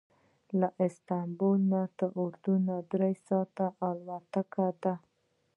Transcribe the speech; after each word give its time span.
له 0.59 0.67
استانبول 0.85 1.59
نه 1.71 1.81
اردن 2.19 2.63
ته 2.69 2.75
درې 2.91 3.13
ساعته 3.27 3.65
الوتنه 3.89 4.67
ده. 4.83 4.93